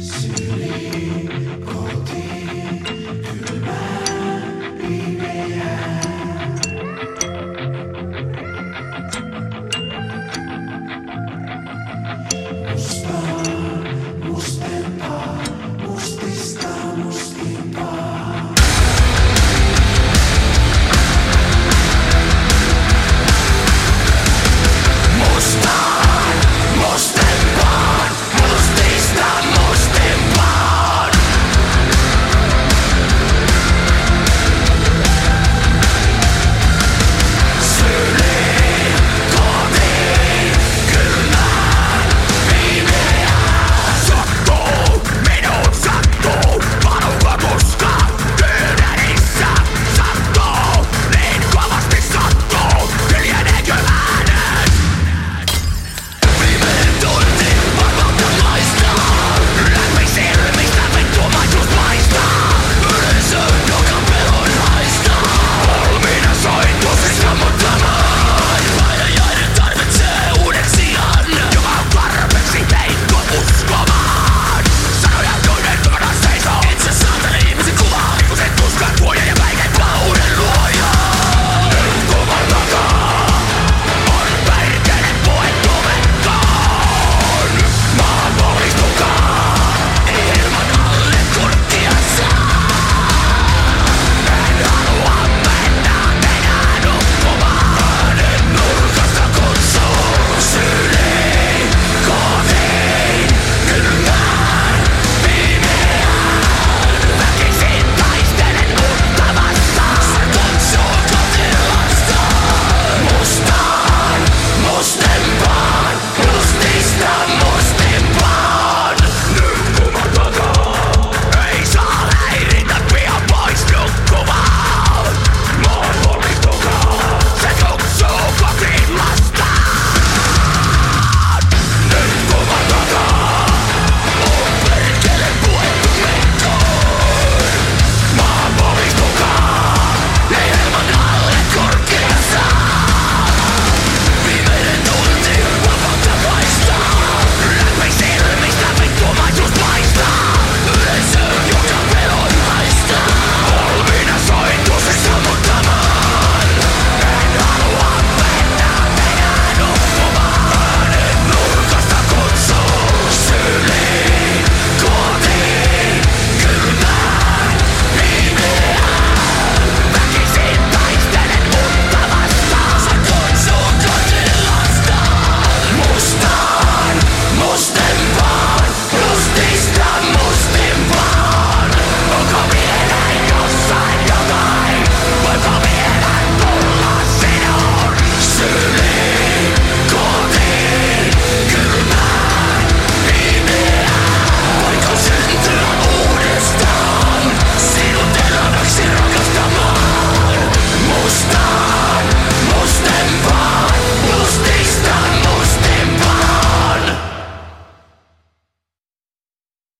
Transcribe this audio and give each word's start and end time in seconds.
Silly, 0.00 1.28